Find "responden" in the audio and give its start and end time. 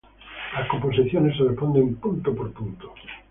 1.43-1.93